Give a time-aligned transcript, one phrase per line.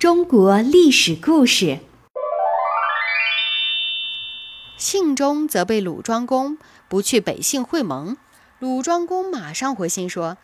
[0.00, 1.78] 中国历史故事。
[4.78, 6.56] 信中责备鲁庄公
[6.88, 8.16] 不去北信会盟，
[8.58, 10.38] 鲁庄公马上回信说：“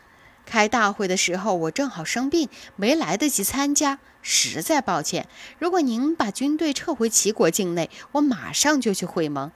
[0.45, 5.27] 开大会的时候我正好生病，没来得及参加，实在抱歉。
[5.59, 9.51] 如果您把军队撤回齐国境内，我马上就去会盟。”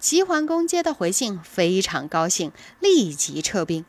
[0.00, 3.84] 齐桓公接到回信，非常高兴，立即撤兵。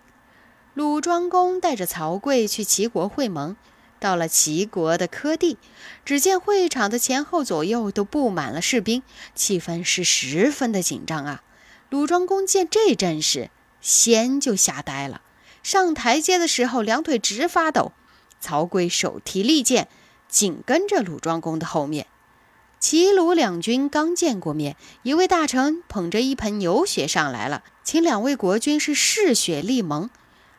[0.73, 3.55] 鲁庄公带着曹刿去齐国会盟。
[4.00, 5.57] 到了齐国的柯地，
[6.05, 9.01] 只见会场的前后左右都布满了士兵，
[9.33, 11.43] 气氛是十分的紧张啊！
[11.89, 13.50] 鲁庄公见这阵势，
[13.82, 15.21] 先就吓呆了。
[15.64, 17.91] 上台阶的时候，两腿直发抖。
[18.39, 19.88] 曹刿手提利剑，
[20.29, 22.07] 紧跟着鲁庄公的后面。
[22.79, 30.10] 齐鲁两军刚见过面，一位大臣捧着一盆牛血上来了，请两位国君是嗜血立盟。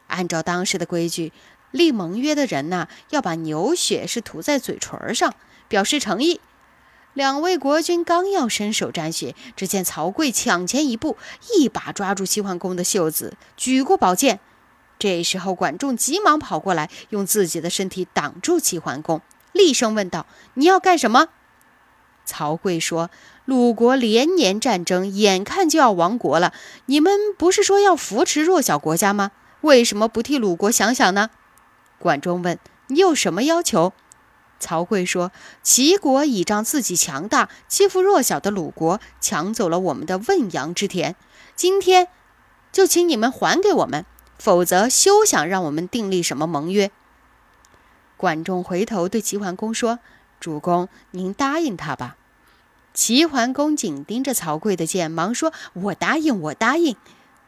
[0.09, 1.33] 按照当时的规矩。
[1.71, 5.35] 立盟约的人呐，要把牛血是涂在嘴唇上，
[5.69, 6.41] 表示诚意。
[7.15, 11.17] 两位国君刚要伸手沾血，只见曹刿抢前一步，
[11.53, 14.41] 一把抓住齐桓公的袖子，举过宝剑。
[14.99, 19.21] 这时候，管仲急忙跑过来，用自己的身体挡住齐桓公，
[19.53, 21.29] 厉声问道：“你要干什么？”
[22.25, 23.11] 曹刿说
[23.47, 26.53] ：“鲁国连年战争，眼看就要亡国了，
[26.87, 29.31] 你们不是说要扶持弱小国家吗？
[29.63, 31.31] 为什么不替鲁国想想呢？”
[31.99, 33.93] 管仲问：“你有什么要求？”
[34.61, 35.31] 曹刿说
[35.63, 41.15] ：“齐国倚仗自己强大，欺负弱小的鲁国，抢走了我们的汶阳之田。
[41.55, 42.09] 今天
[42.73, 44.05] 就请你们还给我们，
[44.39, 46.91] 否则休想让我们订立什么盟约。”
[48.17, 50.01] 管仲回头对齐桓公说
[50.41, 52.17] ：“主公，您答应他吧。”
[52.93, 56.97] 齐桓公紧盯着曹刿的剑，忙说：“我答应，我答应。”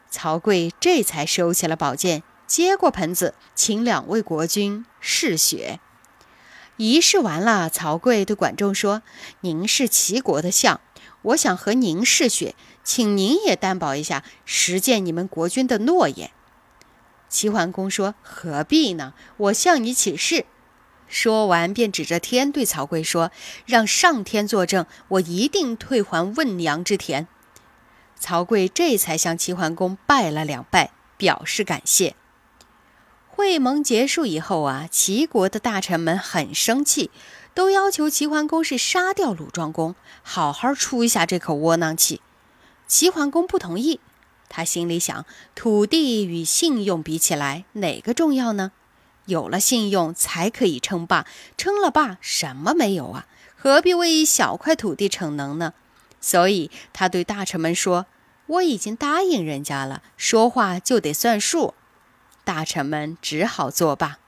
[0.09, 2.23] 曹刿这才收起了宝剑。
[2.51, 5.79] 接过盆子，请两位国君试血。
[6.79, 9.03] 仪式完了，曹刿对管仲说
[9.43, 10.81] ：“您是齐国的相，
[11.23, 16.33] 我想和您试血，请您也担保一下，实践你们国君的诺言。”
[17.31, 19.15] 齐桓公说：“何必呢？
[19.37, 20.45] 我向你起誓。”
[21.07, 23.31] 说完，便指着天对曹刿说
[23.65, 27.29] ：“让上天作证，我一定退还汶阳之田。”
[28.19, 32.17] 曹刿这才向齐桓公拜了两拜，表示感谢。
[33.51, 37.11] 会盟结束以后啊，齐国的大臣们很生气，
[37.53, 42.21] 都要求齐桓公是杀掉鲁庄公，好好出一下这口窝囊气。
[42.87, 43.99] 齐桓公不同意，
[44.49, 48.71] 他心里想：土地与信用比起来，哪个重要呢？
[49.27, 53.27] 有了信用才可以称霸，称了霸什么没有啊？
[53.57, 55.75] 何必为一小块土地逞能呢？
[56.21, 58.07] 所以他对大臣们说
[58.47, 61.75] ：“我已经答应人家了，说话就得算数。”
[62.51, 64.19] 大臣们只好作罢。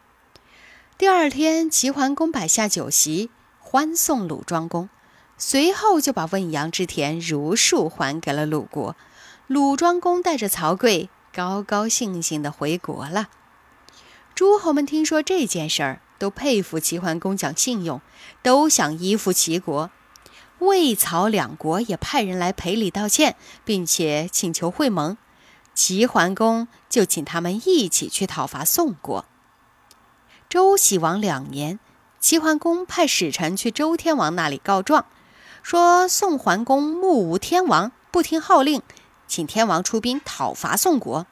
[0.97, 4.89] 第二天，齐桓公摆下酒席，欢送鲁庄公，
[5.37, 8.95] 随后就把汶阳之田如数还给了鲁国。
[9.49, 13.27] 鲁庄公带着曹刿，高高兴兴地回国了。
[14.37, 18.01] 诸侯们听说这件事儿，都佩服齐桓公讲信用，
[18.41, 19.91] 都想依附齐国。
[20.61, 23.35] 魏、曹两国也派人来赔礼道歉，
[23.65, 25.17] 并且请求会盟。
[25.75, 29.25] 齐桓公就请他们一起去讨伐宋国。
[30.51, 31.81] 周喜王两年，
[32.21, 35.07] 齐桓公派使臣去周天王那里告状，
[35.63, 38.83] 说宋桓公目无天王，不听号令，
[39.27, 41.27] 请天王出兵讨伐宋国。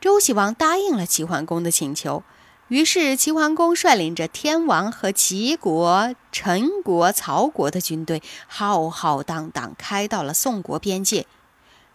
[0.00, 2.22] 周喜王答应了齐桓公的请求，
[2.68, 11.26] 于是齐桓公率领着天王和齐国、陈国、曹国的军队，浩浩荡荡开到了宋国边界。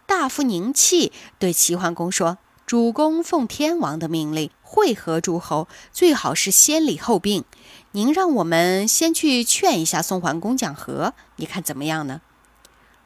[0.06, 1.10] 大夫宁弃
[1.40, 2.38] 对齐桓公说
[2.72, 7.44] ：“主公奉天王的命令会合诸侯，最好是先礼后兵。
[7.90, 12.22] 您让我们先去劝一下宋桓公讲和，你看怎么样呢？”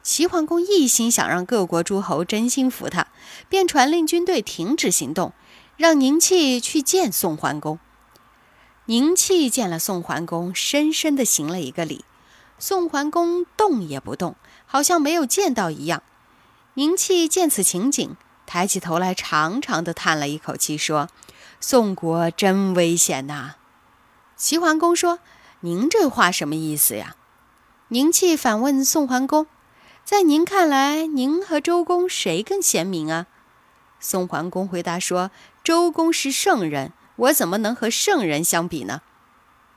[0.05, 3.09] 齐桓公一心想让各国诸侯真心服他，
[3.49, 5.33] 便传令军队停止行动，
[5.77, 7.81] 让宁戚去见宋桓公。
[8.85, 12.05] 宁戚见了宋桓公，深深地行了一个礼。
[12.61, 16.05] 宋桓公动也不动，好像没有见到一样。
[16.75, 21.09] 宁戚见此情景，抬起头来，长长的叹了一口气，说
[21.61, 23.57] ：“宋国真危险呐！”
[24.37, 25.19] 齐桓公说
[25.61, 27.17] ：“您这话什么意思呀？”
[27.89, 29.47] 宁弃反问宋桓公
[30.05, 33.27] ：“在您看来，您和周公谁更贤明啊？”
[33.99, 35.31] 宋桓公回答说
[35.65, 39.03] ：“周公是圣人，我怎么能和圣人相比呢？”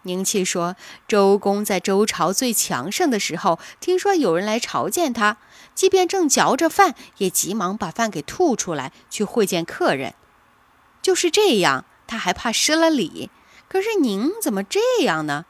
[0.03, 0.75] 宁戚说
[1.07, 5.37] ：“周公在周朝最强盛的时候，听说有人来朝见他，
[5.75, 10.13] 即便正嚼着饭，也急忙把饭给吐出来去会见客人。
[11.01, 13.29] 就是这样，他还怕失了礼。
[13.67, 15.45] 可是您怎么这样呢？”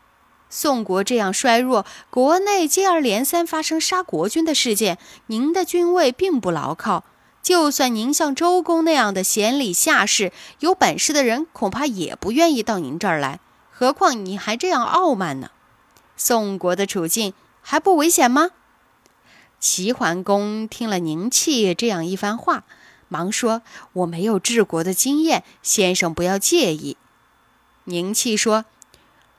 [0.52, 4.98] 宋国这样衰弱，国内接二连三发生杀国君的事件，
[5.28, 7.04] 您的军位并不牢靠。
[7.44, 10.32] 就算您像周公那样的贤礼下士，
[10.62, 13.40] 有本事的人恐怕也不愿意到您这儿来。
[13.80, 15.52] 何况你还这样傲慢呢？
[16.18, 18.50] 宋国的处境还不危险吗？
[19.58, 22.66] 齐桓公听了宁戚这样一番话，
[23.08, 23.62] 忙说
[23.94, 26.98] ：“我没有治国的经验，先生不要介意。”
[27.86, 28.66] 宁戚说。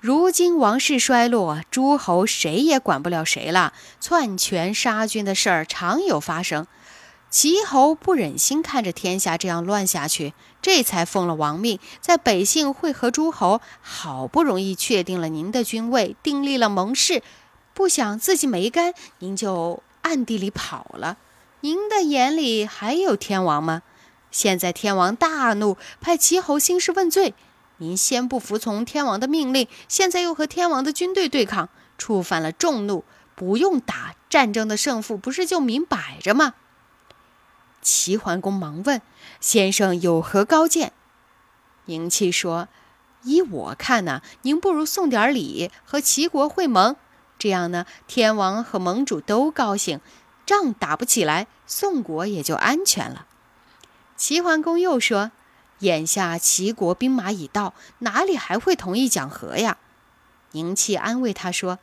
[0.01, 6.67] 如今王室衰落，诸侯谁也管不了谁了，篡权杀君的事儿常有发生。
[7.29, 17.23] 齐侯不忍心看着天下这样乱下去，这才奉了王命，在北信会合诸侯，好不容易确定了您的君位，订立了盟誓。
[17.73, 21.17] 不想自己没干，您就暗地里跑了。
[21.61, 23.83] 您的眼里还有天王吗？
[24.31, 27.35] 现在天王大怒，派齐侯兴师问罪。
[27.79, 33.05] 您先不服从天王的命令，现在又和天王的军队对抗，触犯了众怒，
[33.35, 36.55] 不用打战争的胜负，不是就明摆着吗？
[37.83, 39.01] 齐桓公忙问
[39.41, 40.93] ：“先生有何高见？”
[41.87, 42.69] 宁戚说
[43.25, 46.97] ：“依我看呢，您不如送点礼和齐国会盟，
[47.39, 50.01] 这样呢，天王和盟主都高兴，
[50.45, 53.27] 仗打不起来，宋国也就安全了。”
[54.17, 55.33] 齐桓公又说。
[55.81, 59.79] 眼下齐国兵马已到，哪里还会同意讲和呀？
[60.51, 61.79] 宁戚安慰他说：“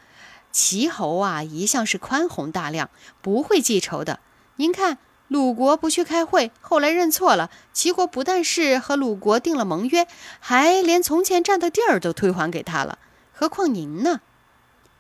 [0.54, 2.92] 齐侯啊，一向是宽宏大量，
[3.24, 4.20] 不会记仇的。
[4.58, 10.08] 您看，鲁国不去开会，后来认错了，齐国不但是和鲁国定了盟约，
[10.40, 12.98] 还连从前占的地儿都退还给他了。
[13.34, 14.22] 何况您呢？”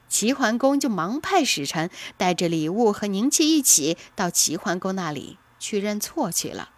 [0.09, 6.69] 齐桓公就忙派使臣带着礼物和宁戚一起到齐桓公那里去认错去了。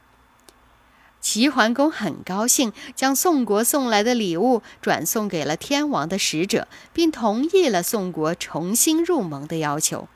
[1.21, 10.07] 齐桓公很高兴，将宋国送来的礼物转送给了天王的使者，并同意了宋国重新入盟的要求。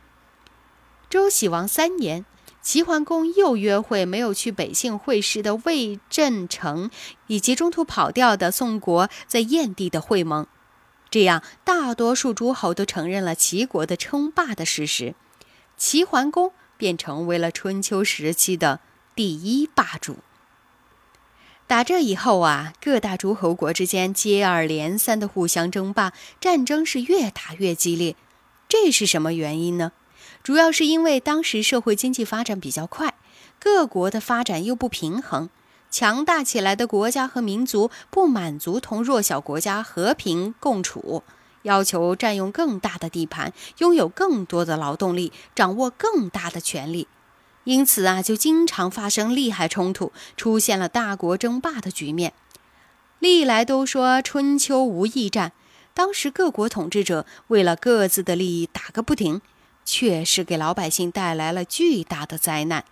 [1.10, 2.26] 周喜王三年，
[2.64, 6.90] 齐桓公又约会没有去北杏会师的魏镇城，
[7.28, 10.48] 以及中途跑掉的宋国在燕地的会盟。
[11.12, 15.14] 这样，大多数诸侯都承认了齐国的称霸的事实，
[15.78, 18.80] 齐桓公便成为了春秋时期的
[19.14, 20.20] 第一霸主。
[21.68, 28.16] 打这以后啊，各大诸侯国之间接二连三的互相争霸，战争是越打越激烈。
[28.68, 29.92] 这是什么原因呢？
[30.44, 33.14] 主要是因为当时社会经济发展比较快，
[33.60, 35.50] 各国的发展又不平衡，
[35.90, 41.24] 强大起来的国家和民族不满足同弱小国家和平共处，
[41.62, 47.08] 要求占用更大的地盘，拥有更多的劳动力，掌握更大的权力。
[47.64, 52.34] 因此啊，就经常发生利害冲突，出现了大国争霸的局面。
[53.20, 55.54] 历来都说春秋无义战，
[55.94, 59.40] 当时各国统治者为了各自的利益打个不停，
[59.86, 62.86] 确实给老百姓带来了巨大的灾难。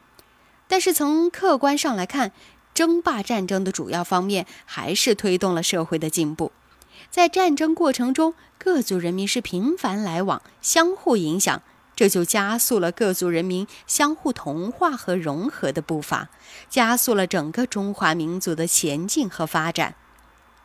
[0.68, 2.32] 但是从客观上来看，
[2.74, 6.52] 争霸战争的主要方面还是推动了社会的进步。
[7.10, 11.62] 在战争过程中，各族人民是频繁来往，相互影响。
[11.94, 16.30] 这就加速了各族人民相互同化和融合的步伐，
[16.68, 19.96] 加速了整个中华民族的前进和发展。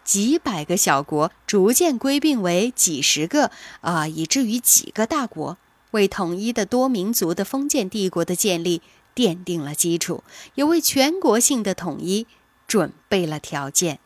[0.02, 3.50] 几百个小国逐渐归并为几十个，
[3.81, 5.58] 啊，以至于几个大国，
[5.96, 8.82] 为统一的多民族的封建帝国的建立
[9.15, 10.22] 奠定了基础，
[10.55, 12.26] 也为全国性的统一
[12.69, 13.98] 准备了条件。